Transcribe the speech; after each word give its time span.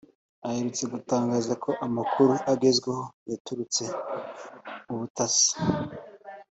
aherutse 0.47 0.83
gutangaza 0.93 1.53
ko 1.63 1.71
amakuru 1.85 2.33
agezwaho 2.51 3.05
yaturutse 3.29 3.83
mu 4.87 4.95
butasi 4.99 5.49